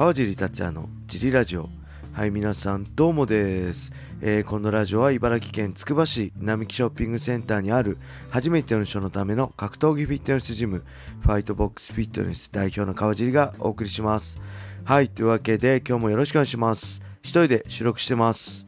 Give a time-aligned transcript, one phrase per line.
[0.00, 1.68] 川尻達也のジリラジオ。
[2.14, 3.92] はい皆さんどうもです、
[4.22, 7.98] えー、このラジオは茨城県つくば市並木ショッピングセンターにある
[8.30, 10.84] 初めての人のための格闘技フィットネスジム
[11.20, 14.40] ファイトボックスフィットネス代表の川尻がお送りします。
[14.84, 17.02] はいというわけで今日もよろしくお願いします。
[17.20, 18.64] 一人で収録してます。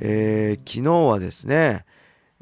[0.00, 1.84] えー、昨日はですね、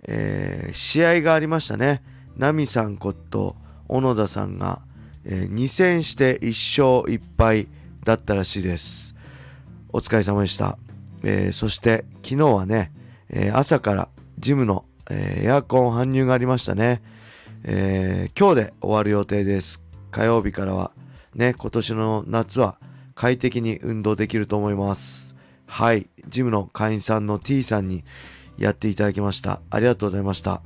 [0.04, 2.03] えー、試合がありましたね。
[2.39, 3.54] ナミさんこと
[3.86, 4.81] 小野田さんが、
[5.27, 7.68] えー、2戦して1勝1敗。
[8.04, 9.14] だったらしいです。
[9.93, 10.79] お疲れ様でした。
[11.22, 12.93] えー、そして昨日はね、
[13.29, 17.03] えー、朝からジムの、えー、エアコン搬入がありましたね。
[17.63, 19.82] え今日で終わる予定です。
[20.11, 20.93] 火曜日からは
[21.35, 22.79] ね、今年の夏は
[23.14, 25.37] 快適に運動できると思います。
[25.67, 28.04] はい、ジムの会員さんの T さんに
[28.59, 29.61] やっていただきました。
[29.71, 30.62] ありがとうございました。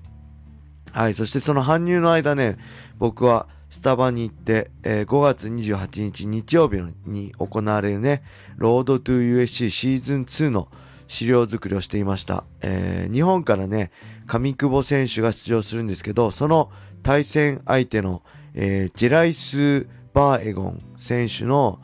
[0.93, 2.57] はい、そしてその搬入の間ね、
[2.99, 8.23] 僕はスタバに行って、えー、5月28日日曜日に行われるね、
[8.57, 10.69] ロードトゥー USC シーズン2の
[11.09, 12.45] 資料作りをしていました。
[12.61, 13.91] えー、日本からね、
[14.29, 16.71] 上久保選手が出場するんですけど、その
[17.03, 18.23] 対戦相手の、
[18.55, 21.81] えー、ジェライス・バーエゴン選手の、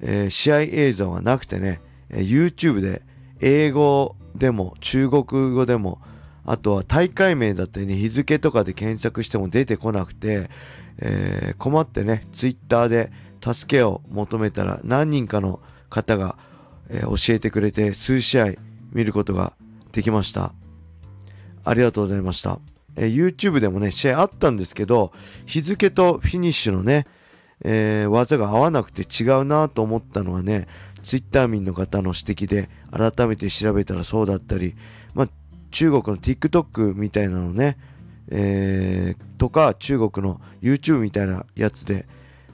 [0.00, 3.02] えー、試合映像がなくてね、え YouTube で
[3.42, 6.00] 英語でも中国語でも
[6.44, 10.50] あとは大会名だったりね、日付とかで検索しても出てこなくて、
[10.98, 13.12] えー、困ってね、ツイッターで
[13.42, 16.36] 助けを求めたら何人かの方が、
[16.88, 18.46] えー、教えてくれて数試合
[18.92, 19.52] 見ることが
[19.92, 20.52] できました。
[21.64, 22.58] ありがとうございました。
[22.96, 25.12] えー、YouTube でもね、試合あったんですけど、
[25.46, 27.06] 日付とフィニッシュのね、
[27.64, 30.66] えー、技が合わなくて違うなと思ったのはね、
[31.02, 34.74] ツイッター民の方の指摘で改めて調べたらそうだったり、
[35.14, 35.28] まあ、
[35.72, 37.76] 中国の TikTok みたいなのね、
[38.28, 42.06] えー、とか中国の YouTube みたいなやつで、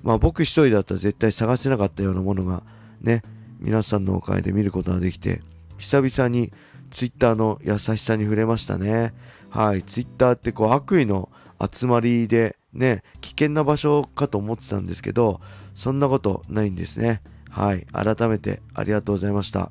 [0.02, 2.62] まあ僕一人だったら絶対探せなかったようなものが
[3.02, 3.22] ね、
[3.61, 5.42] 皆さんのおかげで見ることができて、
[5.77, 6.52] 久々に
[6.90, 9.12] Twitter の優しさに触れましたね。
[9.50, 11.29] はい、Twitter ってこう悪意の
[11.73, 15.40] 集まりでね、危険な場所かと思ってたんですけど、
[15.74, 17.23] そんなことないんですね。
[17.50, 19.70] はい、改めてありがとうございました。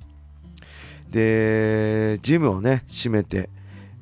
[1.09, 3.49] で、ジムをね、閉めて、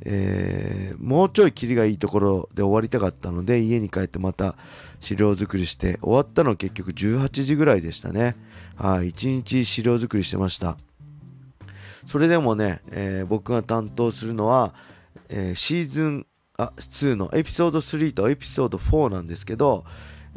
[0.01, 4.55] えー、もうちょいキリがいいところで終わりたかったので、家に帰ってまた
[4.99, 8.35] 資料作りして、終わったの結局18時ぐらいでしたね。
[8.75, 10.77] はい、1日資料作りしてました。
[12.05, 14.73] それでもね、えー、僕が担当するのは、
[15.29, 16.27] えー、シーズン
[16.57, 19.85] あ2のエピソード3とエピソード4なんですけど、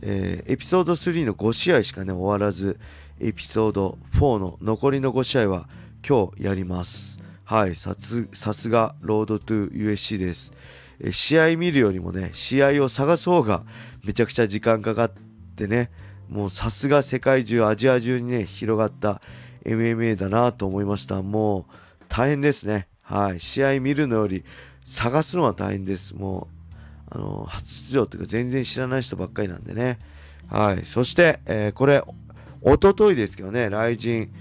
[0.02, 2.78] えー、エピソード3の5試合しかね終わらず
[3.20, 5.68] エピソード4の残りの5試合は
[6.08, 7.18] 今日やります。
[7.44, 10.52] はい、さすがロードトゥ USC です。
[10.98, 13.62] え試合見るよりもね、試合を探す方が
[14.06, 15.12] めちゃくちゃ時間かかっ
[15.54, 15.90] てね、
[16.30, 19.20] もうさすが世界中、アジア中にね、広がった
[19.66, 21.20] MMA だなと思いました。
[21.20, 21.74] もう
[22.08, 22.88] 大変ですね。
[23.02, 24.44] はい、試合見るのより
[24.86, 26.14] 探すのは大変です。
[26.14, 26.48] も
[27.12, 29.98] う、あの、初出場というか全然知らない人ばっかりなんでね。
[30.48, 32.02] はい、そして、えー、これ、
[32.62, 34.32] おとといですけどね、来人、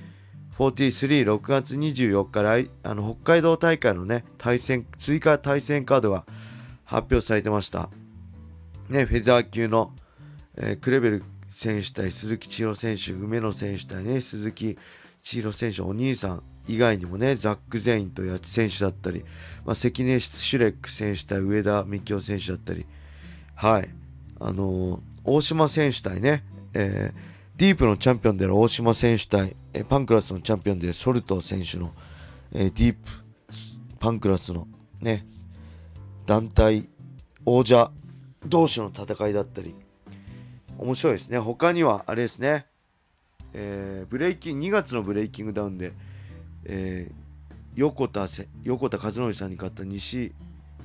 [0.57, 6.25] 436月24日来あの北海道大会のね対戦追加対戦カードが
[6.83, 7.89] 発表されてました。
[8.89, 9.91] ねフェザー級の、
[10.55, 14.77] えー、クレベル選手対鈴木千尋選手梅野選手対ね鈴木
[15.21, 19.25] 千尋選手お兄さん以外にもねザック・ゼインと八千選手だったり、
[19.65, 22.85] まあ、関根シュレック選手対上田幹夫選手だったり
[23.55, 23.89] はい。
[24.39, 27.26] あのー、大島選手対ね、えー
[27.57, 31.91] ディープのチャンピオンである大島選手対、えパンクラスのチャンピオンでソルト選手の、
[32.53, 32.99] えディープ
[33.99, 34.67] パンクラスの
[35.01, 35.25] ね、
[36.27, 36.87] 団体
[37.45, 37.91] 王者
[38.45, 39.73] 同士の戦いだったり、
[40.77, 41.39] 面白いですね。
[41.39, 42.67] 他には、あれですね、
[43.53, 45.93] えー、ブレイキン、2月のブレイキングダウンで、
[46.65, 47.13] えー、
[47.75, 48.27] 横田
[48.65, 50.31] 横田和則さんに勝った西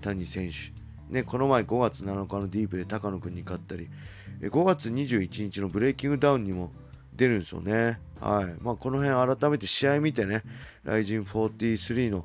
[0.01, 3.91] 谷選手、ね、この前5月7日のディープで高野君に勝ったり、
[4.41, 6.73] 5月21日のブレイキングダウンにも
[7.15, 8.01] 出るんですよね。
[8.21, 8.57] はい。
[8.61, 10.43] まあ、この辺改めて試合見てね、
[10.85, 12.25] ライジン43の、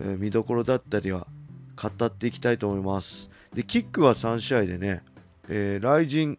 [0.00, 1.26] え、見どころだったりは
[1.76, 3.30] 語っていきたいと思います。
[3.54, 5.02] で、キックは3試合でね、
[5.48, 6.38] えー、ライジン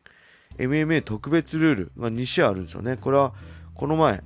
[0.57, 2.97] MMA 特別ルールが2試合あるんですよね。
[2.97, 3.33] これは
[3.75, 4.23] この前、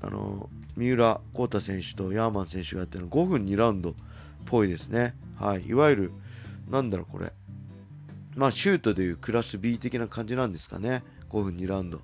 [0.00, 3.94] あの三浦航太選手とヤーマン選手がやってるの5分2ラウンドっ
[4.46, 5.14] ぽいですね。
[5.36, 5.66] はい。
[5.66, 6.12] いわゆる、
[6.70, 7.32] なんだろうこれ、
[8.34, 11.02] まあ、シュートでいうクラス B 的な感じなんですかね。
[11.30, 12.00] 5分2ラウンド。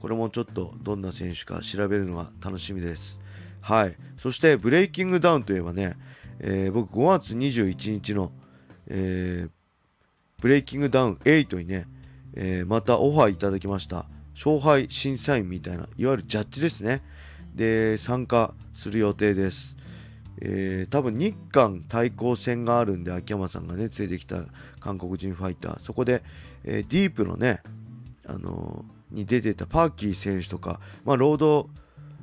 [0.00, 3.20] これもちょっとどんな選手か調べるのが楽しみです。
[3.60, 3.96] はい。
[4.16, 5.96] そして、ブレイキングダウンといえばね、
[6.40, 8.32] えー、僕5月21日の、
[8.86, 9.50] えー、
[10.40, 11.86] ブレイキングダウン8にね、
[12.34, 14.06] えー、またオファーいただきました。
[14.38, 17.02] 勝敗審査員みたいないわゆるジャッジですね
[17.56, 19.76] で参加する予定です
[20.40, 24.44] えー、多分日韓対抗戦があるんで秋山さんがね連れてきた
[24.80, 25.78] 韓国人ファイター。
[25.80, 26.22] そこで、
[26.64, 27.62] えー、ディープのね、
[28.26, 31.68] あのー、に出てたパーキー選手とか、まあ、ロード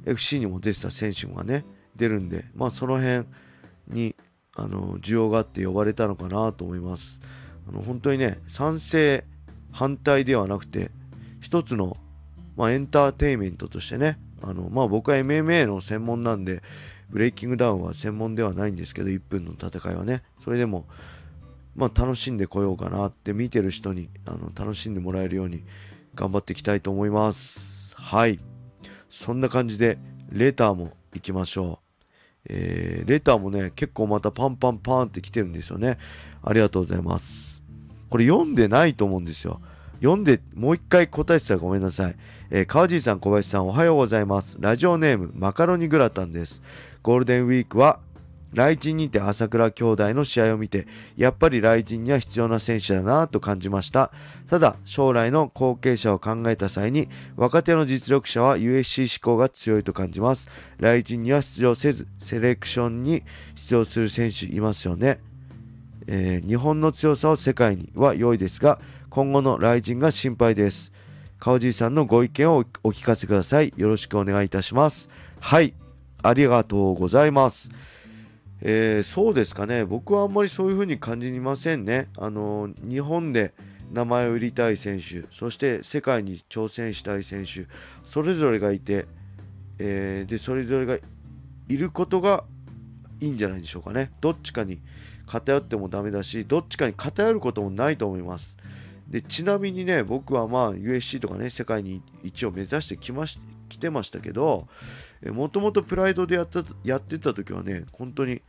[0.05, 1.65] FC にも出てた選手がね
[1.95, 3.25] 出るんで、まあ、その辺
[3.87, 4.15] に、
[4.57, 7.19] あの需要があって呼ばれたのかなと思います。
[7.67, 9.25] あの本当にね賛成
[9.71, 10.91] 反対ではなくて
[11.41, 11.97] 一つの、
[12.55, 16.61] まあ、エンターテインメントとしてねあの、まあ、僕は MMA の専門なんで
[17.09, 20.23] ブレイキングダウンは専門ではないんですけど1分の戦いはね。
[20.39, 20.85] それでも
[21.75, 25.63] まあ楽しんでこようかなって見てる人にあの楽しんでもらえるように
[26.13, 27.95] 頑張っていきたいと思います。
[27.95, 28.39] はい。
[29.09, 29.97] そんな感じで
[30.29, 32.47] レターも行きましょう。
[32.47, 35.97] えー、レターもね結構またパンパンパンって来てるんですよね。
[36.43, 37.63] ありがとうございます。
[38.09, 39.61] これ読んでないと思うんですよ。
[40.01, 42.15] 読んでもう一回答えてたらごめんなさい。
[42.49, 44.57] えー、川尻さん、小林さん、おはようございます。
[44.59, 46.61] ラジオネーム、マカロニグラタンです。
[47.01, 47.99] ゴールデンウィークは、
[48.55, 50.87] 雷神にて朝倉兄弟の試合を見て、
[51.17, 54.11] やっぱり雷神には必要な選手だなぁと感じました。
[54.49, 60.47] ただ、将来の後継者を考えた際に、若手の実力者は USC 志向が強いと感じます。
[60.77, 63.23] 雷神には出場せず、セレクションに
[63.55, 65.19] 出場する選手いますよね。
[66.07, 68.79] えー、日本の強さを世界には良いですが、
[69.09, 70.91] 今後の雷神が心配です。
[71.39, 73.73] 川尻さんのご意見をお聞かせください。
[73.77, 75.09] よろしくお願いいたします。
[75.39, 75.73] はい、
[76.23, 77.69] ありがとうございます。
[78.61, 82.07] えー、そうですかね、僕はあんまりそういうふうに感じませんね。
[82.17, 83.53] あの日本で
[83.91, 87.67] 名前を売りたい選手、そして世界に挑戦したい選手、
[88.03, 89.05] それぞれがいて、
[89.77, 90.97] えー、でそれぞれが
[91.67, 92.43] いることが
[93.19, 94.11] いいんじゃないでしょうかね。
[94.21, 94.79] どっちかに
[95.25, 98.57] 偏ってもダメだし、どっちかに偏ることもないと思います。
[99.07, 103.39] でちなみにね僕はまあ USC とかね世界に一応目指してきまし
[103.69, 104.67] 来てましたけど
[105.23, 108.41] もともとプライドでやったやってた時はね本当に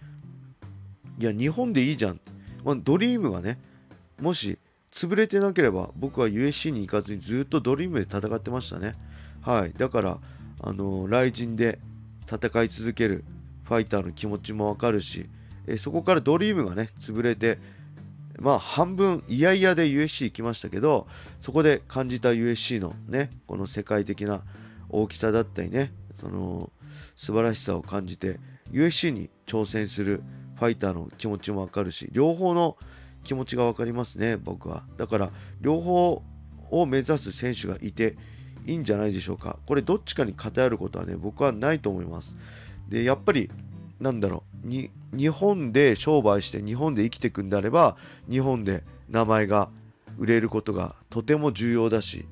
[1.19, 2.21] いや日本でいいじゃん、
[2.65, 3.59] まあ、ドリームがね
[4.21, 4.59] もし
[4.91, 8.95] 潰れてなければ僕は USC に行かずにずっとドリームで戦ってましたね。
[9.43, 9.73] はい。
[9.77, 10.19] だから
[10.63, 11.79] あの雷神で
[12.25, 13.25] 戦い続ける
[13.65, 15.29] ファイターの気持ちもわかるし
[15.67, 17.59] えそこからドリームがね潰れて
[18.39, 21.07] まあ半分いやいやで USC 行きましたけど
[21.41, 24.43] そこで感じた USC のねこの世界的な
[24.89, 26.71] 大きさだったりねその
[27.15, 28.39] 素晴らしさを感じて
[28.73, 30.23] USC に挑戦する
[30.57, 32.77] ファイターの気持ちもわかるし両方の
[33.25, 34.85] 気持ちが分かりますね僕は。
[34.97, 35.31] だから
[35.61, 36.23] 両方
[36.71, 38.17] を目指す選手がいて
[38.67, 39.59] いいんじゃないでしょうか。
[39.67, 42.37] これどっちかに偏ることはね僕はないと思います。
[42.89, 43.51] でやっぱり
[44.01, 44.67] なんだろう。
[44.67, 47.97] に日本で商売して日本で生きていくんであれば
[48.29, 49.71] 日本で名前が
[50.19, 52.27] 売れることがとても重要だし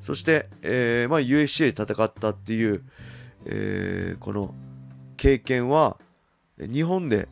[0.00, 2.82] そして、えーまあ、USC で戦ったっていう、
[3.46, 4.54] えー、この
[5.16, 5.96] 経験は
[6.58, 7.28] 日本で、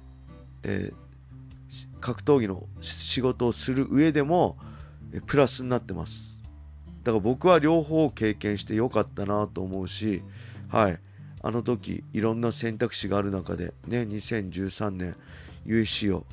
[0.63, 4.57] えー、格闘技の仕事をする上でも
[5.27, 6.41] プラスになってます。
[7.03, 10.23] だから僕は両方経験してよかったなと思うし
[10.69, 10.99] はい。
[11.43, 15.17] あの時いろんな選択肢がある中でね2013年
[15.67, 16.25] USC を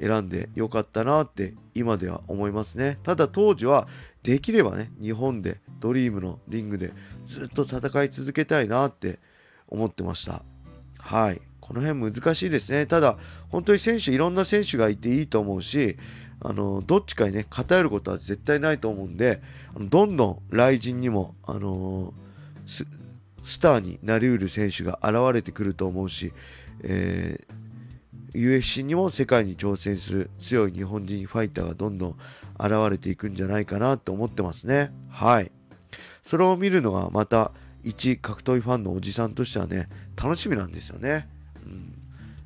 [0.00, 2.98] 選んでよかったなって今では思いますね。
[3.02, 3.86] ただ当時は
[4.22, 6.92] できればね日本でドリームのリングで
[7.24, 9.18] ずっと戦い続けたいなって
[9.68, 10.42] 思ってました。
[10.98, 11.40] はい。
[11.60, 12.86] この辺難しいですね。
[12.86, 13.18] ただ
[13.50, 15.96] 本当に選手いろんな選手がいていいと思うし
[16.40, 19.42] あのどっちかにね偏ることは絶対ないと思うんで
[19.78, 22.99] どんどん雷神にもあのー
[23.42, 26.32] スターになりうる選手が現れてくると思うし、
[26.82, 32.10] えー、USC にも世界に挑戦する強い日本人ファイターがどんどん
[32.58, 34.92] 現れていくんじゃないかなと思ってますね。
[35.08, 35.50] はい。
[36.22, 41.28] それを見るのがまた一格闘技ファンのおじさんとしてはね、楽しみなんですよね。
[41.64, 41.94] うん、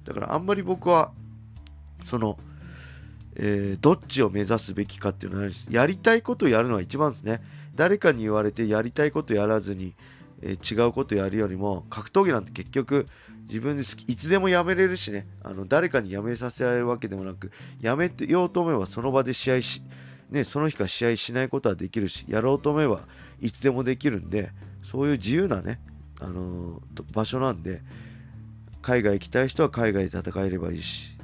[0.05, 1.13] だからあんまり僕は、
[2.05, 2.39] その、
[3.37, 7.43] えー、どっちを目指すべきかっていうのはやりたいことをやるのが一番ですね。
[7.75, 9.95] 誰かに言われてやりたいことやらずに、
[10.47, 13.07] えー、違うことやるよりも格闘技なんて結局
[13.49, 15.27] 自分で好きいつでもやめれるしね。
[15.43, 19.83] あの誰かにやめさせられるわけでもなくやめてようと思えばその場で試合し、
[20.31, 23.01] ね、その日か試合しないことはできるしやろうと思えば
[23.41, 24.51] いつでもできるんで
[24.83, 25.81] そういう自由なね、
[26.21, 27.81] あのー、場所なんで
[28.83, 31.19] 海外行きたい人は海外で戦えればいいし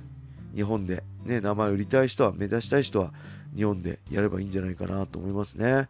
[0.55, 3.13] 日本で、ね、名前売りたい人は目指したい人は
[3.55, 5.89] 日本でやればいいんじゃないかなと思いますね。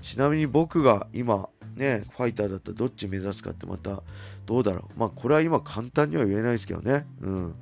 [0.00, 4.02] ちなみに僕が今ね、ファイターだったらどっち目指すかってまた
[4.46, 4.98] どうだろう。
[4.98, 7.06] まあこれは今簡単には言えないですけどね。
[7.20, 7.54] うん。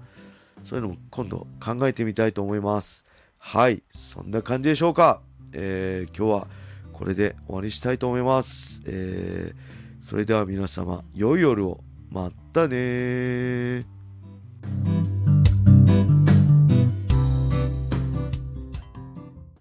[0.65, 3.05] そういうのも今度考えてみたいと思います。
[3.39, 3.83] はい。
[3.91, 5.21] そんな感じでしょうか。
[5.53, 6.49] えー、今日は
[6.93, 8.83] これで終わりしたいと思います。
[8.87, 11.81] えーそれでは皆様、良い夜を。
[12.11, 13.87] またね。